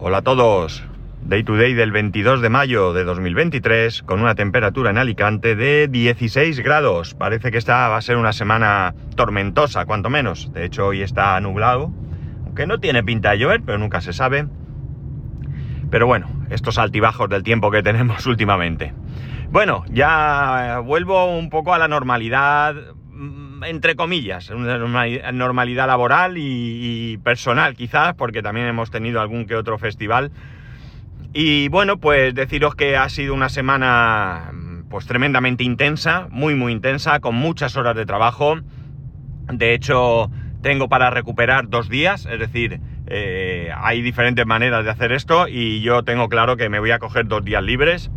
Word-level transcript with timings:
Hola 0.00 0.18
a 0.18 0.22
todos. 0.22 0.84
Day 1.22 1.42
to 1.42 1.56
day 1.56 1.74
del 1.74 1.90
22 1.90 2.40
de 2.40 2.48
mayo 2.48 2.92
de 2.92 3.02
2023 3.02 4.04
con 4.04 4.20
una 4.20 4.36
temperatura 4.36 4.90
en 4.90 4.98
Alicante 4.98 5.56
de 5.56 5.88
16 5.88 6.60
grados. 6.60 7.14
Parece 7.14 7.50
que 7.50 7.58
esta 7.58 7.88
va 7.88 7.96
a 7.96 8.00
ser 8.00 8.16
una 8.16 8.32
semana 8.32 8.94
tormentosa, 9.16 9.86
cuanto 9.86 10.08
menos. 10.08 10.52
De 10.52 10.64
hecho, 10.64 10.86
hoy 10.86 11.02
está 11.02 11.40
nublado, 11.40 11.90
aunque 12.44 12.64
no 12.68 12.78
tiene 12.78 13.02
pinta 13.02 13.32
de 13.32 13.38
llover, 13.38 13.62
pero 13.66 13.78
nunca 13.78 14.00
se 14.00 14.12
sabe. 14.12 14.46
Pero 15.90 16.06
bueno, 16.06 16.28
estos 16.48 16.78
altibajos 16.78 17.28
del 17.28 17.42
tiempo 17.42 17.72
que 17.72 17.82
tenemos 17.82 18.24
últimamente. 18.26 18.94
Bueno, 19.50 19.82
ya 19.90 20.80
vuelvo 20.84 21.36
un 21.36 21.50
poco 21.50 21.74
a 21.74 21.78
la 21.78 21.88
normalidad, 21.88 22.76
entre 23.66 23.96
comillas, 23.96 24.50
una 24.50 24.78
normalidad 25.32 25.86
laboral 25.86 26.34
y, 26.36 27.18
personal 27.24 27.74
quizás, 27.74 28.14
porque 28.14 28.42
también 28.42 28.66
hemos 28.66 28.90
tenido 28.90 29.20
algún 29.20 29.46
que 29.46 29.54
otro 29.54 29.78
festival. 29.78 30.30
Y 31.32 31.68
bueno, 31.68 31.98
pues 31.98 32.34
deciros 32.34 32.74
que 32.74 32.96
ha 32.96 33.08
sido 33.08 33.34
una 33.34 33.48
semana 33.48 34.52
pues 34.88 35.06
tremendamente 35.06 35.64
intensa, 35.64 36.28
muy 36.30 36.54
muy 36.54 36.72
intensa, 36.72 37.20
con 37.20 37.34
muchas 37.34 37.76
horas 37.76 37.94
de 37.94 38.06
trabajo. 38.06 38.56
De 39.52 39.74
hecho, 39.74 40.30
tengo 40.62 40.88
para 40.88 41.10
recuperar 41.10 41.68
dos 41.68 41.88
días, 41.88 42.26
es 42.26 42.38
decir, 42.38 42.80
eh, 43.06 43.70
hay 43.76 44.02
diferentes 44.02 44.44
maneras 44.46 44.84
de 44.84 44.90
hacer 44.90 45.12
esto 45.12 45.48
y 45.48 45.80
yo 45.80 46.02
tengo 46.02 46.28
claro 46.28 46.56
que 46.56 46.68
me 46.68 46.78
voy 46.78 46.90
a 46.90 46.98
coger 46.98 47.26
dos 47.26 47.44
días 47.44 47.62
libres. 47.62 48.10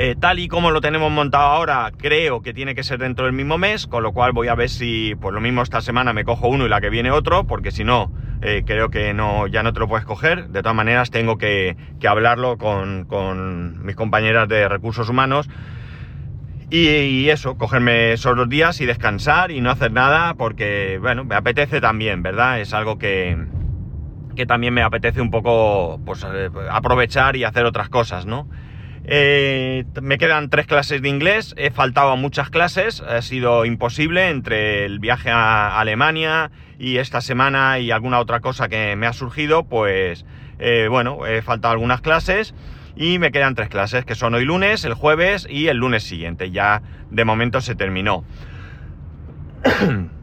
Eh, 0.00 0.14
tal 0.14 0.38
y 0.38 0.46
como 0.46 0.70
lo 0.70 0.80
tenemos 0.80 1.10
montado 1.10 1.48
ahora, 1.48 1.90
creo 1.98 2.40
que 2.40 2.54
tiene 2.54 2.76
que 2.76 2.84
ser 2.84 3.00
dentro 3.00 3.24
del 3.24 3.34
mismo 3.34 3.58
mes, 3.58 3.88
con 3.88 4.04
lo 4.04 4.12
cual 4.12 4.30
voy 4.30 4.46
a 4.46 4.54
ver 4.54 4.68
si, 4.68 5.16
por 5.20 5.34
lo 5.34 5.40
mismo 5.40 5.60
esta 5.60 5.80
semana 5.80 6.12
me 6.12 6.22
cojo 6.22 6.46
uno 6.46 6.66
y 6.66 6.68
la 6.68 6.80
que 6.80 6.88
viene 6.88 7.10
otro, 7.10 7.48
porque 7.48 7.72
si 7.72 7.82
no, 7.82 8.12
eh, 8.40 8.62
creo 8.64 8.90
que 8.90 9.12
no, 9.12 9.48
ya 9.48 9.64
no 9.64 9.72
te 9.72 9.80
lo 9.80 9.88
puedes 9.88 10.06
coger. 10.06 10.50
De 10.50 10.62
todas 10.62 10.76
maneras, 10.76 11.10
tengo 11.10 11.36
que, 11.36 11.76
hablarlo 12.06 12.58
con, 12.58 13.84
mis 13.84 13.96
compañeras 13.96 14.48
de 14.48 14.68
recursos 14.68 15.08
humanos. 15.08 15.50
Y, 16.70 17.28
eso, 17.28 17.56
cogerme 17.56 18.12
esos 18.12 18.36
dos 18.36 18.48
días 18.48 18.80
y 18.80 18.86
descansar 18.86 19.50
y 19.50 19.60
no 19.60 19.68
hacer 19.68 19.90
nada, 19.90 20.34
porque, 20.34 20.98
bueno, 21.00 21.24
me 21.24 21.34
apetece 21.34 21.80
también, 21.80 22.22
¿verdad? 22.22 22.60
Es 22.60 22.72
algo 22.72 22.98
que, 22.98 23.36
que 24.36 24.46
también 24.46 24.74
me 24.74 24.82
apetece 24.82 25.20
un 25.20 25.32
poco, 25.32 26.00
pues, 26.06 26.24
eh, 26.32 26.50
aprovechar 26.70 27.34
y 27.34 27.42
hacer 27.42 27.64
otras 27.64 27.88
cosas, 27.88 28.26
¿no? 28.26 28.46
Eh, 29.10 29.86
me 30.02 30.18
quedan 30.18 30.50
tres 30.50 30.66
clases 30.66 31.00
de 31.00 31.08
inglés, 31.08 31.54
he 31.56 31.70
faltado 31.70 32.10
a 32.10 32.16
muchas 32.16 32.50
clases, 32.50 33.00
ha 33.00 33.22
sido 33.22 33.64
imposible 33.64 34.28
entre 34.28 34.84
el 34.84 34.98
viaje 34.98 35.30
a 35.30 35.80
Alemania 35.80 36.50
y 36.78 36.98
esta 36.98 37.22
semana 37.22 37.78
y 37.78 37.90
alguna 37.90 38.18
otra 38.18 38.40
cosa 38.40 38.68
que 38.68 38.96
me 38.96 39.06
ha 39.06 39.14
surgido, 39.14 39.64
pues 39.64 40.26
eh, 40.58 40.88
bueno, 40.90 41.24
he 41.24 41.40
faltado 41.40 41.72
algunas 41.72 42.02
clases 42.02 42.54
y 42.96 43.18
me 43.18 43.32
quedan 43.32 43.54
tres 43.54 43.70
clases, 43.70 44.04
que 44.04 44.14
son 44.14 44.34
hoy 44.34 44.44
lunes, 44.44 44.84
el 44.84 44.92
jueves 44.92 45.46
y 45.48 45.68
el 45.68 45.78
lunes 45.78 46.02
siguiente, 46.02 46.50
ya 46.50 46.82
de 47.10 47.24
momento 47.24 47.62
se 47.62 47.74
terminó. 47.74 48.24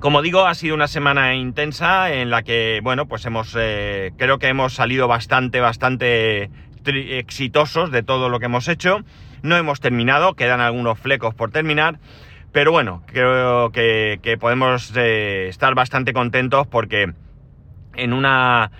Como 0.00 0.22
digo, 0.22 0.46
ha 0.46 0.54
sido 0.56 0.74
una 0.74 0.88
semana 0.88 1.36
intensa 1.36 2.12
en 2.12 2.30
la 2.30 2.42
que, 2.42 2.80
bueno, 2.82 3.06
pues 3.06 3.24
hemos, 3.26 3.56
eh, 3.56 4.10
creo 4.18 4.40
que 4.40 4.48
hemos 4.48 4.72
salido 4.74 5.06
bastante, 5.06 5.60
bastante 5.60 6.50
exitosos 6.86 7.90
de 7.90 8.02
todo 8.02 8.28
lo 8.28 8.38
que 8.38 8.46
hemos 8.46 8.68
hecho. 8.68 9.00
No 9.42 9.56
hemos 9.56 9.80
terminado, 9.80 10.34
quedan 10.34 10.60
algunos 10.60 10.98
flecos 10.98 11.34
por 11.34 11.50
terminar, 11.50 11.98
pero 12.52 12.70
bueno, 12.70 13.02
creo 13.06 13.70
que, 13.70 14.36
podemos 14.38 14.92
eh, 14.96 15.48
estar 15.48 15.74
bastante 15.74 16.12
contentos 16.12 16.66
porque 16.66 17.12
en 17.94 18.12
una, 18.12 18.70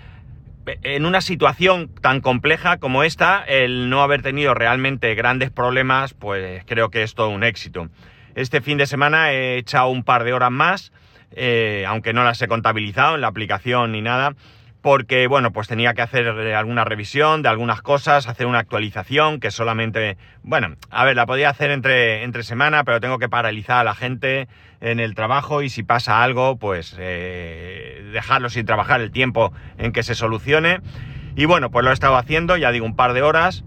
en 0.65 1.05
una 1.05 1.21
situación 1.21 1.89
tan 2.01 2.21
compleja 2.21 2.77
como 2.77 3.03
esta, 3.03 3.43
el 3.43 3.89
no 3.89 4.01
haber 4.01 4.21
tenido 4.21 4.53
realmente 4.53 5.15
grandes 5.15 5.49
problemas, 5.49 6.13
pues 6.13 6.63
creo 6.65 6.89
que 6.89 7.03
es 7.03 7.15
todo 7.15 7.29
un 7.29 7.43
éxito. 7.43 7.89
Este 8.35 8.61
fin 8.61 8.77
de 8.77 8.85
semana 8.85 9.31
he 9.31 9.57
echado 9.57 9.89
un 9.89 10.03
par 10.03 10.23
de 10.23 10.33
horas 10.33 10.51
más, 10.51 10.91
eh, 11.31 11.85
aunque 11.87 12.13
no 12.13 12.23
las 12.23 12.41
he 12.41 12.47
contabilizado 12.47 13.15
en 13.15 13.21
la 13.21 13.27
aplicación 13.27 13.91
ni 13.91 14.01
nada, 14.01 14.35
porque, 14.83 15.27
bueno, 15.27 15.51
pues 15.53 15.69
tenía 15.69 15.93
que 15.93 16.01
hacer 16.01 16.27
eh, 16.27 16.53
alguna 16.53 16.83
revisión 16.83 17.41
de 17.41 17.47
algunas 17.47 17.81
cosas, 17.81 18.27
hacer 18.27 18.45
una 18.45 18.59
actualización 18.59 19.39
que 19.39 19.49
solamente, 19.49 20.17
bueno, 20.43 20.75
a 20.91 21.05
ver, 21.05 21.15
la 21.15 21.25
podía 21.25 21.49
hacer 21.49 21.71
entre, 21.71 22.23
entre 22.23 22.43
semana, 22.43 22.83
pero 22.83 22.99
tengo 22.99 23.17
que 23.17 23.29
paralizar 23.29 23.77
a 23.77 23.83
la 23.85 23.95
gente 23.95 24.49
en 24.81 24.99
el 24.99 25.15
trabajo 25.15 25.61
y 25.61 25.69
si 25.69 25.83
pasa 25.83 26.21
algo, 26.21 26.57
pues 26.57 26.97
eh, 26.99 28.09
dejarlo 28.11 28.49
sin 28.49 28.65
trabajar 28.65 28.99
el 28.99 29.11
tiempo 29.11 29.53
en 29.77 29.93
que 29.93 30.03
se 30.03 30.15
solucione. 30.15 30.81
Y 31.37 31.45
bueno, 31.45 31.71
pues 31.71 31.85
lo 31.85 31.91
he 31.91 31.93
estado 31.93 32.17
haciendo, 32.17 32.57
ya 32.57 32.73
digo, 32.73 32.85
un 32.85 32.97
par 32.97 33.13
de 33.13 33.21
horas. 33.21 33.63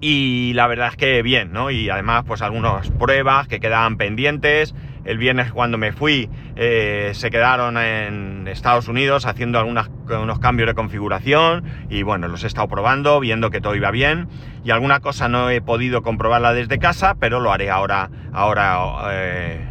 Y 0.00 0.52
la 0.54 0.66
verdad 0.66 0.88
es 0.88 0.96
que 0.96 1.22
bien, 1.22 1.52
¿no? 1.52 1.70
Y 1.70 1.90
además, 1.90 2.24
pues 2.26 2.40
algunas 2.40 2.90
pruebas 2.90 3.48
que 3.48 3.60
quedaban 3.60 3.96
pendientes 3.96 4.74
el 5.04 5.18
viernes 5.18 5.52
cuando 5.52 5.78
me 5.78 5.92
fui 5.92 6.28
eh, 6.56 7.12
se 7.14 7.30
quedaron 7.30 7.78
en 7.78 8.46
Estados 8.48 8.86
Unidos 8.88 9.24
haciendo 9.26 9.58
algunos 9.58 10.38
cambios 10.40 10.68
de 10.68 10.74
configuración 10.74 11.64
y 11.88 12.02
bueno, 12.02 12.28
los 12.28 12.44
he 12.44 12.46
estado 12.46 12.68
probando, 12.68 13.18
viendo 13.20 13.50
que 13.50 13.60
todo 13.60 13.74
iba 13.74 13.90
bien 13.90 14.28
y 14.64 14.70
alguna 14.70 15.00
cosa 15.00 15.28
no 15.28 15.48
he 15.50 15.60
podido 15.60 16.02
comprobarla 16.02 16.52
desde 16.52 16.78
casa, 16.78 17.16
pero 17.18 17.40
lo 17.40 17.52
haré 17.52 17.70
ahora, 17.70 18.10
ahora 18.32 18.78
eh, 19.10 19.66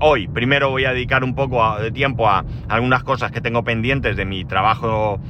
hoy. 0.00 0.28
Primero 0.28 0.70
voy 0.70 0.84
a 0.84 0.92
dedicar 0.92 1.24
un 1.24 1.34
poco 1.34 1.78
de 1.78 1.90
tiempo 1.90 2.28
a 2.28 2.44
algunas 2.68 3.04
cosas 3.04 3.30
que 3.30 3.40
tengo 3.40 3.64
pendientes 3.64 4.16
de 4.16 4.24
mi 4.24 4.44
trabajo 4.44 5.20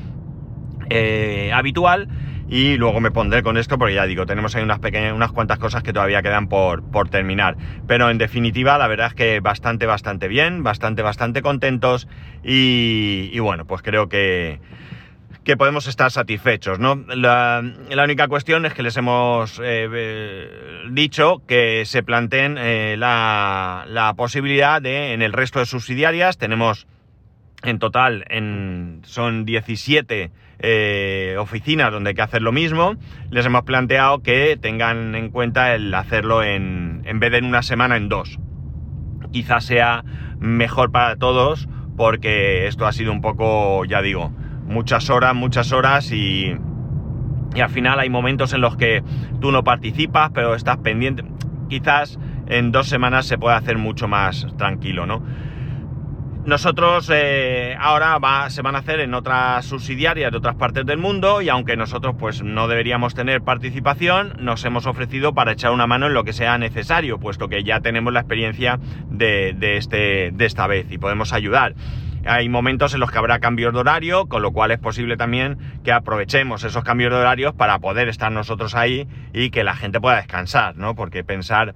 eh, 0.90 1.50
habitual 1.52 2.08
y 2.48 2.76
luego 2.76 3.00
me 3.00 3.10
pondré 3.10 3.42
con 3.42 3.56
esto 3.56 3.78
porque 3.78 3.94
ya 3.94 4.06
digo, 4.06 4.26
tenemos 4.26 4.54
ahí 4.54 4.62
unas 4.62 4.78
pequeñas, 4.78 5.12
unas 5.12 5.32
cuantas 5.32 5.58
cosas 5.58 5.82
que 5.82 5.92
todavía 5.92 6.22
quedan 6.22 6.48
por, 6.48 6.82
por 6.90 7.08
terminar. 7.08 7.56
Pero 7.86 8.10
en 8.10 8.18
definitiva, 8.18 8.76
la 8.78 8.86
verdad 8.86 9.08
es 9.08 9.14
que 9.14 9.40
bastante, 9.40 9.86
bastante 9.86 10.28
bien, 10.28 10.62
bastante, 10.62 11.02
bastante 11.02 11.42
contentos 11.42 12.08
y, 12.42 13.38
bueno, 13.38 13.64
pues 13.64 13.82
creo 13.82 14.08
que, 14.08 14.60
que 15.44 15.56
podemos 15.56 15.86
estar 15.86 16.10
satisfechos, 16.10 16.78
¿no? 16.78 16.96
La, 17.08 17.62
única 18.04 18.28
cuestión 18.28 18.66
es 18.66 18.74
que 18.74 18.82
les 18.82 18.96
hemos 18.96 19.58
eh, 19.60 19.88
eh, 19.90 20.82
dicho 20.90 21.42
que 21.46 21.84
se 21.86 22.02
planteen 22.02 22.58
eh, 22.58 22.96
la, 22.98 23.84
la, 23.88 24.12
posibilidad 24.14 24.82
de, 24.82 25.14
en 25.14 25.22
el 25.22 25.32
resto 25.32 25.60
de 25.60 25.66
subsidiarias, 25.66 26.36
tenemos 26.36 26.86
en 27.62 27.78
total, 27.78 28.24
en, 28.28 29.00
son 29.04 29.44
17 29.44 30.30
eh, 30.66 31.36
oficinas 31.38 31.92
donde 31.92 32.10
hay 32.10 32.14
que 32.14 32.22
hacer 32.22 32.40
lo 32.40 32.50
mismo, 32.50 32.94
les 33.30 33.44
hemos 33.44 33.64
planteado 33.64 34.22
que 34.22 34.56
tengan 34.56 35.14
en 35.14 35.28
cuenta 35.28 35.74
el 35.74 35.92
hacerlo 35.92 36.42
en, 36.42 37.02
en 37.04 37.20
vez 37.20 37.32
de 37.32 37.38
en 37.38 37.44
una 37.44 37.62
semana, 37.62 37.96
en 37.98 38.08
dos. 38.08 38.38
Quizás 39.30 39.64
sea 39.64 40.04
mejor 40.40 40.90
para 40.90 41.16
todos 41.16 41.68
porque 41.98 42.66
esto 42.66 42.86
ha 42.86 42.92
sido 42.92 43.12
un 43.12 43.20
poco, 43.20 43.84
ya 43.84 44.00
digo, 44.00 44.32
muchas 44.66 45.10
horas, 45.10 45.34
muchas 45.34 45.70
horas 45.72 46.10
y, 46.12 46.56
y 47.54 47.60
al 47.60 47.70
final 47.70 48.00
hay 48.00 48.08
momentos 48.08 48.54
en 48.54 48.62
los 48.62 48.76
que 48.76 49.02
tú 49.40 49.52
no 49.52 49.64
participas, 49.64 50.30
pero 50.32 50.54
estás 50.54 50.78
pendiente. 50.78 51.24
Quizás 51.68 52.18
en 52.48 52.72
dos 52.72 52.88
semanas 52.88 53.26
se 53.26 53.36
puede 53.36 53.56
hacer 53.56 53.76
mucho 53.76 54.08
más 54.08 54.46
tranquilo, 54.56 55.04
¿no? 55.04 55.22
Nosotros 56.46 57.10
eh, 57.10 57.74
ahora 57.80 58.50
se 58.50 58.60
van 58.60 58.76
a 58.76 58.80
hacer 58.80 59.00
en 59.00 59.14
otras 59.14 59.64
subsidiarias 59.64 60.30
de 60.30 60.36
otras 60.36 60.56
partes 60.56 60.84
del 60.84 60.98
mundo 60.98 61.40
y 61.40 61.48
aunque 61.48 61.74
nosotros 61.74 62.16
pues 62.18 62.42
no 62.42 62.68
deberíamos 62.68 63.14
tener 63.14 63.40
participación, 63.40 64.34
nos 64.40 64.62
hemos 64.66 64.84
ofrecido 64.84 65.32
para 65.32 65.52
echar 65.52 65.70
una 65.72 65.86
mano 65.86 66.06
en 66.06 66.12
lo 66.12 66.22
que 66.22 66.34
sea 66.34 66.58
necesario, 66.58 67.18
puesto 67.18 67.48
que 67.48 67.64
ya 67.64 67.80
tenemos 67.80 68.12
la 68.12 68.20
experiencia 68.20 68.78
de, 69.08 69.56
este, 69.78 70.32
de 70.34 70.44
esta 70.44 70.66
vez 70.66 70.86
y 70.90 70.98
podemos 70.98 71.32
ayudar. 71.32 71.74
Hay 72.26 72.50
momentos 72.50 72.92
en 72.92 73.00
los 73.00 73.10
que 73.10 73.16
habrá 73.16 73.38
cambios 73.38 73.72
de 73.72 73.80
horario, 73.80 74.26
con 74.26 74.42
lo 74.42 74.52
cual 74.52 74.70
es 74.70 74.78
posible 74.78 75.16
también 75.16 75.56
que 75.82 75.92
aprovechemos 75.92 76.62
esos 76.62 76.84
cambios 76.84 77.10
de 77.10 77.18
horarios 77.18 77.54
para 77.54 77.78
poder 77.78 78.08
estar 78.08 78.30
nosotros 78.30 78.74
ahí 78.74 79.08
y 79.32 79.48
que 79.48 79.64
la 79.64 79.74
gente 79.74 79.98
pueda 79.98 80.16
descansar, 80.16 80.76
¿no? 80.76 80.94
Porque 80.94 81.24
pensar 81.24 81.74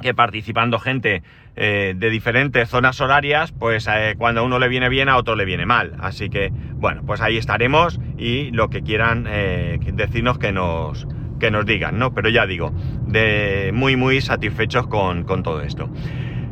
que 0.00 0.14
participando 0.14 0.78
gente 0.78 1.22
eh, 1.60 1.94
de 1.96 2.08
diferentes 2.08 2.68
zonas 2.68 3.00
horarias, 3.00 3.50
pues 3.50 3.88
eh, 3.92 4.14
cuando 4.16 4.42
a 4.42 4.44
uno 4.44 4.60
le 4.60 4.68
viene 4.68 4.88
bien, 4.88 5.08
a 5.08 5.16
otro 5.16 5.34
le 5.34 5.44
viene 5.44 5.66
mal. 5.66 5.96
Así 5.98 6.30
que, 6.30 6.52
bueno, 6.74 7.02
pues 7.04 7.20
ahí 7.20 7.36
estaremos 7.36 7.98
y 8.16 8.52
lo 8.52 8.70
que 8.70 8.82
quieran 8.82 9.26
eh, 9.28 9.80
decirnos 9.92 10.38
que 10.38 10.52
nos, 10.52 11.08
que 11.40 11.50
nos 11.50 11.66
digan, 11.66 11.98
¿no? 11.98 12.14
Pero 12.14 12.28
ya 12.28 12.46
digo, 12.46 12.72
de 13.08 13.72
muy, 13.74 13.96
muy 13.96 14.20
satisfechos 14.20 14.86
con, 14.86 15.24
con 15.24 15.42
todo 15.42 15.62
esto. 15.62 15.90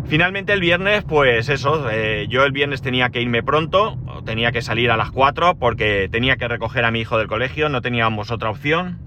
Finalmente 0.07 0.53
el 0.53 0.61
viernes, 0.61 1.05
pues 1.05 1.49
eso, 1.51 1.89
yo 2.29 2.45
el 2.45 2.53
viernes 2.53 2.83
tenía 2.83 3.11
que 3.11 3.21
irme 3.21 3.43
pronto, 3.45 3.99
tenía 4.25 4.51
que 4.51 4.63
salir 4.63 4.91
a 4.91 4.97
las 4.97 5.13
4 5.13 5.57
porque 5.57 6.09
tenía 6.11 6.37
que 6.37 6.49
recoger 6.49 6.85
a 6.85 6.91
mi 6.91 7.01
hijo 7.01 7.17
del 7.19 7.27
colegio, 7.29 7.69
no 7.69 7.81
teníamos 7.81 8.31
otra 8.31 8.51
opción 8.51 9.06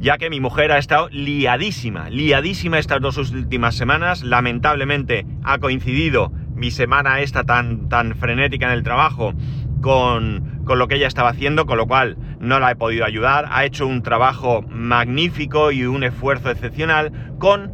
ya 0.00 0.16
que 0.16 0.30
mi 0.30 0.40
mujer 0.40 0.72
ha 0.72 0.78
estado 0.78 1.08
liadísima, 1.10 2.08
liadísima 2.08 2.78
estas 2.78 3.00
dos 3.02 3.18
últimas 3.18 3.74
semanas. 3.74 4.22
Lamentablemente 4.22 5.26
ha 5.44 5.58
coincidido 5.58 6.32
mi 6.54 6.70
semana 6.70 7.20
esta 7.20 7.44
tan, 7.44 7.88
tan 7.88 8.16
frenética 8.16 8.66
en 8.66 8.72
el 8.72 8.82
trabajo 8.82 9.34
con, 9.82 10.62
con 10.64 10.78
lo 10.78 10.88
que 10.88 10.96
ella 10.96 11.06
estaba 11.06 11.28
haciendo, 11.28 11.66
con 11.66 11.76
lo 11.76 11.86
cual 11.86 12.16
no 12.40 12.58
la 12.58 12.70
he 12.70 12.76
podido 12.76 13.04
ayudar. 13.04 13.46
Ha 13.50 13.66
hecho 13.66 13.86
un 13.86 14.02
trabajo 14.02 14.62
magnífico 14.62 15.70
y 15.70 15.84
un 15.84 16.02
esfuerzo 16.02 16.50
excepcional 16.50 17.12
con 17.38 17.72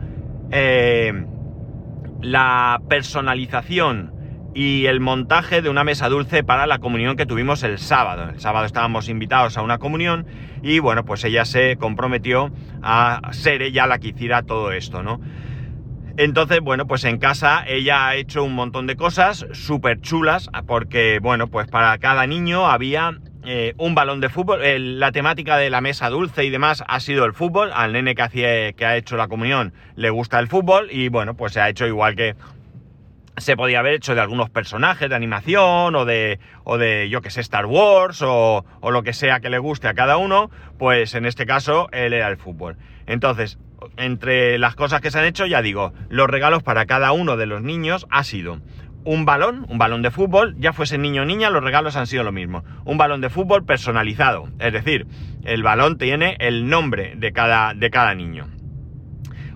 eh, 0.50 1.26
la 2.22 2.80
personalización 2.88 4.15
y 4.56 4.86
el 4.86 5.00
montaje 5.00 5.60
de 5.60 5.68
una 5.68 5.84
mesa 5.84 6.08
dulce 6.08 6.42
para 6.42 6.66
la 6.66 6.78
comunión 6.78 7.14
que 7.16 7.26
tuvimos 7.26 7.62
el 7.62 7.78
sábado. 7.78 8.30
El 8.30 8.40
sábado 8.40 8.64
estábamos 8.64 9.10
invitados 9.10 9.58
a 9.58 9.62
una 9.62 9.76
comunión 9.76 10.26
y 10.62 10.78
bueno, 10.78 11.04
pues 11.04 11.22
ella 11.24 11.44
se 11.44 11.76
comprometió 11.76 12.50
a 12.82 13.20
ser 13.32 13.60
ella 13.60 13.86
la 13.86 13.98
que 13.98 14.08
hiciera 14.08 14.42
todo 14.44 14.72
esto, 14.72 15.02
¿no? 15.02 15.20
Entonces, 16.16 16.60
bueno, 16.60 16.86
pues 16.86 17.04
en 17.04 17.18
casa 17.18 17.64
ella 17.66 18.08
ha 18.08 18.14
hecho 18.14 18.44
un 18.44 18.54
montón 18.54 18.86
de 18.86 18.96
cosas 18.96 19.46
súper 19.52 20.00
chulas, 20.00 20.48
porque, 20.66 21.18
bueno, 21.20 21.48
pues 21.48 21.68
para 21.68 21.98
cada 21.98 22.26
niño 22.26 22.66
había 22.66 23.18
eh, 23.44 23.74
un 23.76 23.94
balón 23.94 24.22
de 24.22 24.30
fútbol. 24.30 24.60
la 24.98 25.12
temática 25.12 25.58
de 25.58 25.68
la 25.68 25.82
mesa 25.82 26.08
dulce 26.08 26.46
y 26.46 26.50
demás 26.50 26.82
ha 26.88 27.00
sido 27.00 27.26
el 27.26 27.34
fútbol. 27.34 27.70
Al 27.74 27.92
nene 27.92 28.14
que, 28.14 28.74
que 28.74 28.86
ha 28.86 28.96
hecho 28.96 29.18
la 29.18 29.28
comunión 29.28 29.74
le 29.96 30.08
gusta 30.08 30.38
el 30.38 30.48
fútbol 30.48 30.88
y, 30.90 31.10
bueno, 31.10 31.34
pues 31.34 31.52
se 31.52 31.60
ha 31.60 31.68
hecho 31.68 31.86
igual 31.86 32.16
que 32.16 32.34
se 33.36 33.56
podía 33.56 33.80
haber 33.80 33.94
hecho 33.94 34.14
de 34.14 34.20
algunos 34.20 34.50
personajes 34.50 35.08
de 35.08 35.14
animación 35.14 35.94
o 35.94 36.04
de, 36.04 36.38
o 36.64 36.78
de 36.78 37.08
yo 37.08 37.20
que 37.20 37.30
sé, 37.30 37.40
Star 37.40 37.66
Wars 37.66 38.22
o, 38.22 38.64
o, 38.80 38.90
lo 38.90 39.02
que 39.02 39.12
sea 39.12 39.40
que 39.40 39.50
le 39.50 39.58
guste 39.58 39.88
a 39.88 39.94
cada 39.94 40.16
uno, 40.16 40.50
pues 40.78 41.14
en 41.14 41.26
este 41.26 41.46
caso 41.46 41.88
él 41.92 42.12
era 42.12 42.28
el 42.28 42.36
fútbol. 42.36 42.76
Entonces, 43.06 43.58
entre 43.96 44.58
las 44.58 44.74
cosas 44.74 45.00
que 45.00 45.10
se 45.10 45.18
han 45.18 45.26
hecho, 45.26 45.46
ya 45.46 45.62
digo, 45.62 45.92
los 46.08 46.28
regalos 46.28 46.62
para 46.62 46.86
cada 46.86 47.12
uno 47.12 47.36
de 47.36 47.46
los 47.46 47.62
niños 47.62 48.06
ha 48.10 48.24
sido 48.24 48.60
un 49.04 49.24
balón, 49.24 49.66
un 49.68 49.78
balón 49.78 50.02
de 50.02 50.10
fútbol, 50.10 50.56
ya 50.58 50.72
fuese 50.72 50.98
niño 50.98 51.22
o 51.22 51.24
niña, 51.24 51.48
los 51.48 51.62
regalos 51.62 51.94
han 51.94 52.08
sido 52.08 52.24
lo 52.24 52.32
mismo. 52.32 52.64
Un 52.84 52.98
balón 52.98 53.20
de 53.20 53.30
fútbol 53.30 53.64
personalizado, 53.64 54.48
es 54.58 54.72
decir, 54.72 55.06
el 55.44 55.62
balón 55.62 55.96
tiene 55.96 56.36
el 56.40 56.68
nombre 56.68 57.14
de 57.16 57.32
cada, 57.32 57.72
de 57.72 57.88
cada 57.90 58.14
niño 58.14 58.48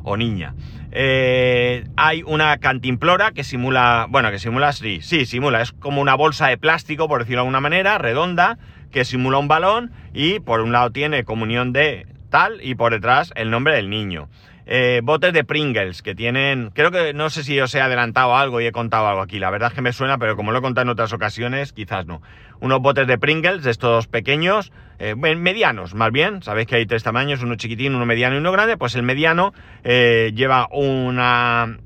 o 0.05 0.17
niña. 0.17 0.55
Eh, 0.93 1.85
hay 1.97 2.23
una 2.25 2.59
cantimplora 2.59 3.33
que 3.33 3.45
simula, 3.45 4.07
bueno, 4.09 4.31
que 4.31 4.39
simula, 4.39 4.73
sí, 4.73 5.01
sí, 5.03 5.25
simula, 5.27 5.61
es 5.63 5.73
como 5.73 6.01
una 6.01 6.15
bolsa 6.15 6.49
de 6.49 6.59
plástico, 6.59 7.09
por 7.09 7.21
decirlo 7.21 7.39
de 7.39 7.43
alguna 7.43 7.61
manera, 7.61 7.99
redonda, 7.99 8.59
que 8.91 9.05
simula 9.05 9.39
un 9.39 9.49
balón 9.49 9.93
y 10.13 10.41
por 10.41 10.61
un 10.61 10.73
lado 10.73 10.91
tiene 10.91 11.25
comunión 11.25 11.73
de 11.73 12.07
tal 12.29 12.61
y 12.63 12.75
por 12.75 12.93
detrás 12.93 13.33
el 13.37 13.51
nombre 13.51 13.75
del 13.75 13.89
niño. 13.89 14.29
Eh, 14.73 15.01
botes 15.03 15.33
de 15.33 15.43
Pringles 15.43 16.01
que 16.01 16.15
tienen, 16.15 16.71
creo 16.73 16.93
que 16.93 17.13
no 17.13 17.29
sé 17.29 17.43
si 17.43 17.59
os 17.59 17.75
he 17.75 17.81
adelantado 17.81 18.37
algo 18.37 18.61
y 18.61 18.67
he 18.67 18.71
contado 18.71 19.09
algo 19.09 19.21
aquí, 19.21 19.41
la 19.41 19.51
verdad 19.51 19.71
es 19.71 19.75
que 19.75 19.83
me 19.83 19.93
suena, 19.93 20.17
pero 20.17 20.37
como 20.37 20.53
lo 20.53 20.61
he 20.61 20.63
contado 20.63 20.85
en 20.85 20.91
otras 20.91 21.13
ocasiones, 21.13 21.73
quizás 21.73 22.07
no. 22.07 22.23
Unos 22.61 22.81
botes 22.81 23.09
de 23.09 23.19
Pringles, 23.19 23.65
de 23.65 23.73
estos 23.73 24.07
pequeños, 24.07 24.71
eh, 25.01 25.17
medianos 25.17 25.97
más 25.97 26.13
bien, 26.13 26.41
sabéis 26.45 26.69
que 26.69 26.77
hay 26.77 26.87
tres 26.87 27.03
tamaños, 27.03 27.43
uno 27.43 27.57
chiquitín, 27.57 27.97
uno 27.97 28.07
mediano 28.07 28.37
y 28.37 28.39
uno 28.39 28.53
grande, 28.53 28.77
pues 28.77 28.95
el 28.95 29.03
mediano 29.03 29.53
eh, 29.83 30.31
lleva 30.37 30.69
una... 30.71 31.79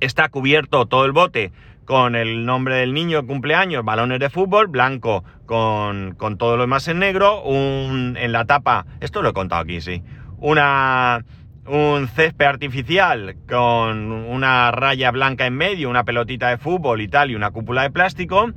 está 0.00 0.28
cubierto 0.30 0.86
todo 0.86 1.04
el 1.04 1.12
bote 1.12 1.52
con 1.84 2.16
el 2.16 2.44
nombre 2.44 2.74
del 2.74 2.92
niño 2.92 3.24
cumpleaños, 3.24 3.84
balones 3.84 4.18
de 4.18 4.30
fútbol, 4.30 4.66
blanco 4.66 5.22
con, 5.46 6.16
con 6.16 6.38
todo 6.38 6.56
lo 6.56 6.62
demás 6.62 6.88
en 6.88 6.98
negro, 6.98 7.40
un, 7.44 8.16
en 8.18 8.32
la 8.32 8.46
tapa, 8.46 8.84
esto 8.98 9.22
lo 9.22 9.28
he 9.28 9.32
contado 9.32 9.62
aquí, 9.62 9.80
sí, 9.80 10.02
una, 10.38 11.24
un 11.66 12.08
césped 12.08 12.46
artificial 12.46 13.36
con 13.48 14.12
una 14.12 14.70
raya 14.70 15.10
blanca 15.10 15.46
en 15.46 15.54
medio, 15.54 15.88
una 15.88 16.04
pelotita 16.04 16.50
de 16.50 16.58
fútbol 16.58 17.00
y 17.00 17.08
tal, 17.08 17.30
y 17.30 17.34
una 17.34 17.50
cúpula 17.50 17.82
de 17.82 17.90
plástico. 17.90 18.50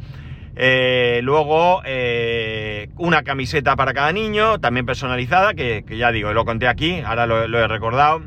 Eh, 0.59 1.19
luego 1.23 1.81
eh, 1.85 2.89
una 2.97 3.21
camiseta 3.21 3.75
para 3.75 3.93
cada 3.93 4.11
niño, 4.11 4.59
también 4.59 4.85
personalizada, 4.85 5.53
que, 5.53 5.83
ya 5.87 6.11
digo, 6.11 6.33
lo 6.33 6.45
conté 6.45 6.67
aquí, 6.67 6.99
ahora 6.99 7.27
lo, 7.27 7.59
he 7.59 7.67
recordado, 7.67 8.23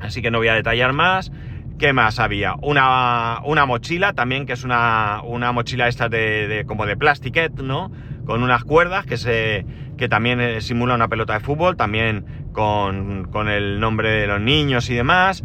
así 0.00 0.22
que 0.22 0.30
no 0.30 0.38
voy 0.38 0.48
a 0.48 0.54
detallar 0.54 0.92
más. 0.92 1.30
¿Qué 1.78 1.92
más 1.92 2.20
había? 2.20 2.54
Una, 2.62 3.40
una 3.44 3.66
mochila 3.66 4.12
también, 4.12 4.46
que 4.46 4.52
es 4.52 4.62
una, 4.62 5.20
una 5.24 5.52
mochila 5.52 5.88
esta 5.88 6.08
de, 6.08 6.64
como 6.66 6.86
de 6.86 6.96
plastiquet, 6.96 7.52
¿no? 7.54 7.90
Con 8.24 8.42
unas 8.42 8.62
cuerdas 8.62 9.04
que, 9.04 9.16
se, 9.16 9.66
que 10.02 10.08
también 10.08 10.40
eh, 10.40 10.60
simula 10.60 10.96
una 10.96 11.06
pelota 11.06 11.34
de 11.34 11.38
fútbol, 11.38 11.76
también 11.76 12.48
con, 12.50 13.28
con 13.30 13.48
el 13.48 13.78
nombre 13.78 14.10
de 14.10 14.26
los 14.26 14.40
niños 14.40 14.90
y 14.90 14.94
demás. 14.94 15.44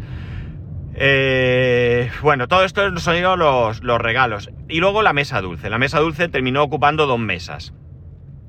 Eh, 0.96 2.10
bueno, 2.22 2.48
todo 2.48 2.64
esto 2.64 2.98
son 2.98 3.22
los, 3.38 3.84
los 3.84 4.00
regalos. 4.00 4.50
Y 4.68 4.80
luego 4.80 5.02
la 5.02 5.12
mesa 5.12 5.40
dulce. 5.40 5.70
La 5.70 5.78
mesa 5.78 6.00
dulce 6.00 6.28
terminó 6.28 6.64
ocupando 6.64 7.06
dos 7.06 7.20
mesas. 7.20 7.72